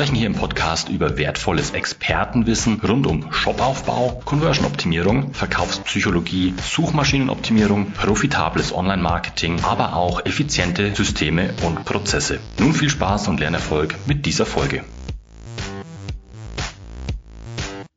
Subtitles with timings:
[0.00, 9.60] sprechen hier im Podcast über wertvolles Expertenwissen rund um Shopaufbau, Conversion-Optimierung, Verkaufspsychologie, Suchmaschinenoptimierung, profitables Online-Marketing,
[9.62, 12.40] aber auch effiziente Systeme und Prozesse.
[12.58, 14.84] Nun viel Spaß und Lernerfolg mit dieser Folge.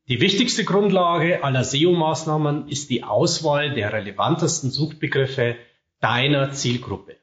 [0.09, 5.55] Die wichtigste Grundlage aller SEO-Maßnahmen ist die Auswahl der relevantesten Suchbegriffe
[6.01, 7.15] deiner Zielgruppe.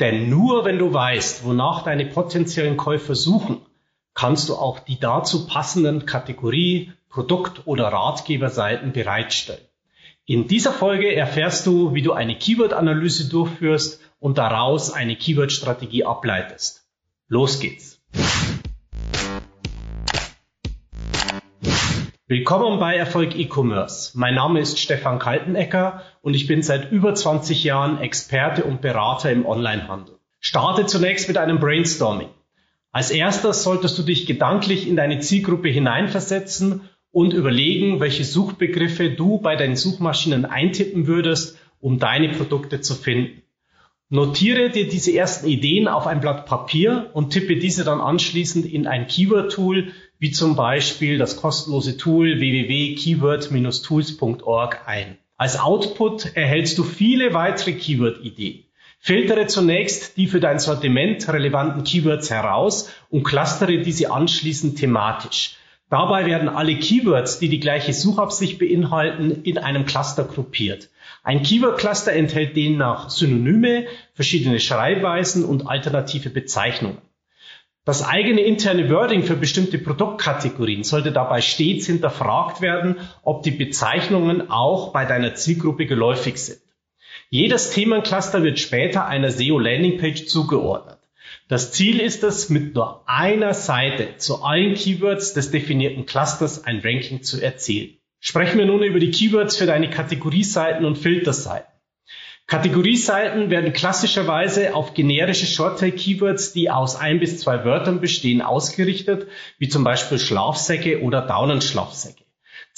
[0.00, 3.60] Denn nur wenn du weißt, wonach deine potenziellen Käufer suchen,
[4.18, 9.62] kannst du auch die dazu passenden Kategorie, Produkt- oder Ratgeberseiten bereitstellen.
[10.26, 16.84] In dieser Folge erfährst du, wie du eine Keyword-Analyse durchführst und daraus eine Keyword-Strategie ableitest.
[17.28, 18.02] Los geht's!
[22.26, 24.18] Willkommen bei Erfolg E-Commerce.
[24.18, 29.30] Mein Name ist Stefan Kaltenecker und ich bin seit über 20 Jahren Experte und Berater
[29.30, 30.18] im Onlinehandel.
[30.40, 32.30] Starte zunächst mit einem Brainstorming.
[32.98, 36.80] Als erstes solltest du dich gedanklich in deine Zielgruppe hineinversetzen
[37.12, 43.42] und überlegen, welche Suchbegriffe du bei deinen Suchmaschinen eintippen würdest, um deine Produkte zu finden.
[44.08, 48.88] Notiere dir diese ersten Ideen auf ein Blatt Papier und tippe diese dann anschließend in
[48.88, 55.18] ein Keyword-Tool, wie zum Beispiel das kostenlose Tool www.keyword-tools.org ein.
[55.36, 58.64] Als Output erhältst du viele weitere Keyword-Ideen.
[58.98, 65.56] Filtere zunächst die für dein Sortiment relevanten Keywords heraus und clustere diese anschließend thematisch.
[65.90, 70.90] Dabei werden alle Keywords, die die gleiche Suchabsicht beinhalten, in einem Cluster gruppiert.
[71.22, 76.98] Ein Keyword-Cluster enthält demnach Synonyme, verschiedene Schreibweisen und alternative Bezeichnungen.
[77.86, 84.50] Das eigene interne Wording für bestimmte Produktkategorien sollte dabei stets hinterfragt werden, ob die Bezeichnungen
[84.50, 86.60] auch bei deiner Zielgruppe geläufig sind.
[87.30, 90.98] Jedes Themencluster wird später einer SEO-Landingpage zugeordnet.
[91.46, 96.80] Das Ziel ist es, mit nur einer Seite zu allen Keywords des definierten Clusters ein
[96.82, 97.98] Ranking zu erzielen.
[98.20, 101.70] Sprechen wir nun über die Keywords für deine Kategorieseiten und Filterseiten.
[102.46, 109.28] Kategorieseiten werden klassischerweise auf generische Shorttail-Keywords, die aus ein bis zwei Wörtern bestehen, ausgerichtet,
[109.58, 112.24] wie zum Beispiel Schlafsäcke oder Daunenschlafsäcke.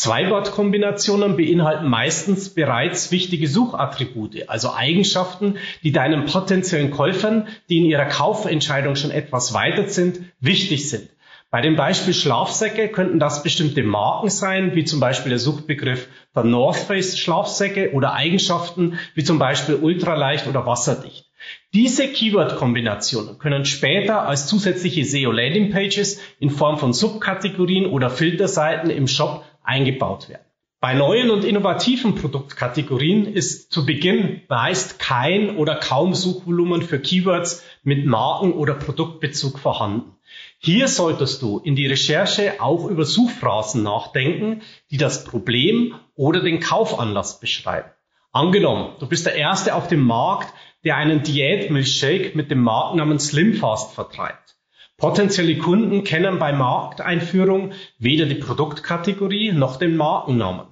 [0.00, 8.06] Zwei-Wort-Kombinationen beinhalten meistens bereits wichtige Suchattribute, also Eigenschaften, die deinen potenziellen Käufern, die in ihrer
[8.06, 11.10] Kaufentscheidung schon etwas weiter sind, wichtig sind.
[11.50, 16.44] Bei dem Beispiel Schlafsäcke könnten das bestimmte Marken sein, wie zum Beispiel der Suchbegriff der
[16.44, 21.26] North Face Schlafsäcke oder Eigenschaften wie zum Beispiel ultraleicht oder wasserdicht.
[21.74, 29.44] Diese Keyword-Kombinationen können später als zusätzliche SEO-Landing-Pages in Form von Subkategorien oder Filterseiten im Shop
[29.62, 30.44] eingebaut werden.
[30.82, 37.62] Bei neuen und innovativen Produktkategorien ist zu Beginn meist kein oder kaum Suchvolumen für Keywords
[37.82, 40.16] mit Marken- oder Produktbezug vorhanden.
[40.58, 46.60] Hier solltest du in die Recherche auch über Suchphrasen nachdenken, die das Problem oder den
[46.60, 47.90] Kaufanlass beschreiben.
[48.32, 50.54] Angenommen, du bist der Erste auf dem Markt,
[50.84, 54.56] der einen Diät-Milchshake mit dem Markennamen Slimfast vertreibt.
[55.00, 60.66] Potenzielle Kunden kennen bei Markteinführung weder die Produktkategorie noch den Markennamen.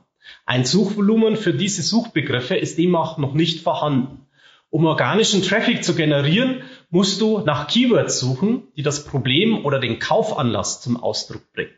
[0.44, 4.26] Ein Suchvolumen für diese Suchbegriffe ist demnach noch nicht vorhanden.
[4.68, 9.98] Um organischen Traffic zu generieren, musst du nach Keywords suchen, die das Problem oder den
[9.98, 11.72] Kaufanlass zum Ausdruck bringen.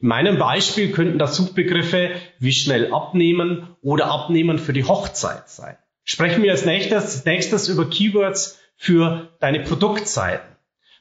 [0.00, 5.76] In meinem Beispiel könnten das Suchbegriffe wie schnell abnehmen oder abnehmen für die Hochzeit sein.
[6.04, 10.55] Sprechen wir als nächstes, nächstes über Keywords für deine Produktseiten.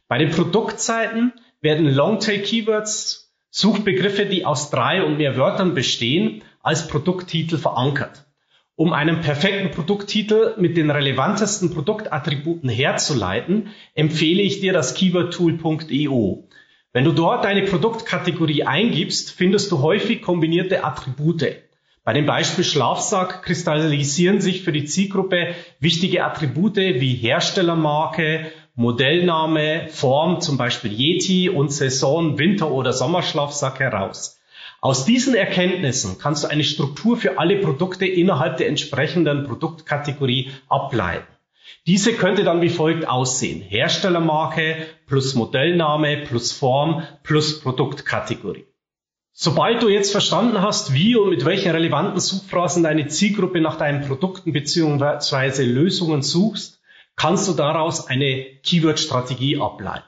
[0.08, 7.58] Bei den Produktseiten werden Longtail-Keywords, Suchbegriffe, die aus drei und mehr Wörtern bestehen, als Produkttitel
[7.58, 8.26] verankert.
[8.76, 16.50] Um einen perfekten Produkttitel mit den relevantesten Produktattributen herzuleiten, empfehle ich dir das Keywordtool.io.
[16.92, 21.56] Wenn du dort deine Produktkategorie eingibst, findest du häufig kombinierte Attribute.
[22.04, 30.42] Bei dem Beispiel Schlafsack kristallisieren sich für die Zielgruppe wichtige Attribute wie Herstellermarke, Modellname, Form,
[30.42, 34.40] zum Beispiel Yeti und Saison, Winter- oder Sommerschlafsack heraus.
[34.82, 41.26] Aus diesen Erkenntnissen kannst du eine Struktur für alle Produkte innerhalb der entsprechenden Produktkategorie ableiten.
[41.88, 43.62] Diese könnte dann wie folgt aussehen.
[43.62, 48.66] Herstellermarke plus Modellname plus Form plus Produktkategorie.
[49.32, 54.08] Sobald du jetzt verstanden hast, wie und mit welchen relevanten Suchphrasen deine Zielgruppe nach deinen
[54.08, 55.64] Produkten bzw.
[55.64, 56.75] Lösungen suchst,
[57.16, 60.06] kannst du daraus eine Keyword-Strategie ableiten.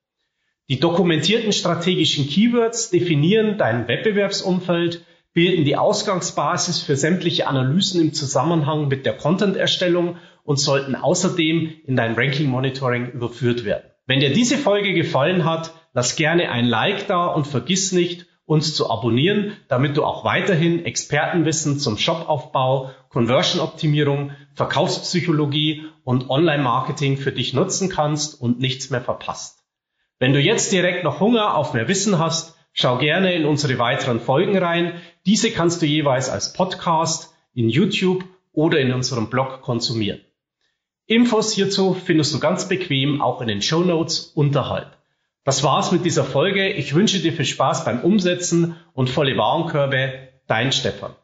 [0.70, 8.88] Die dokumentierten strategischen Keywords definieren dein Wettbewerbsumfeld, bilden die Ausgangsbasis für sämtliche Analysen im Zusammenhang
[8.88, 10.18] mit der Content-Erstellung
[10.52, 13.90] und sollten außerdem in dein Ranking-Monitoring überführt werden.
[14.06, 18.76] Wenn dir diese Folge gefallen hat, lass gerne ein Like da und vergiss nicht, uns
[18.76, 27.54] zu abonnieren, damit du auch weiterhin Expertenwissen zum Shopaufbau, Conversion-Optimierung, Verkaufspsychologie und Online-Marketing für dich
[27.54, 29.64] nutzen kannst und nichts mehr verpasst.
[30.20, 34.20] Wenn du jetzt direkt noch Hunger auf mehr Wissen hast, schau gerne in unsere weiteren
[34.20, 34.96] Folgen rein.
[35.26, 40.20] Diese kannst du jeweils als Podcast, in YouTube oder in unserem Blog konsumieren.
[41.08, 44.98] Infos hierzu findest du ganz bequem auch in den Show Notes unterhalb.
[45.44, 46.70] Das war's mit dieser Folge.
[46.70, 50.30] Ich wünsche dir viel Spaß beim Umsetzen und volle Warenkörbe.
[50.48, 51.16] Dein Stefan.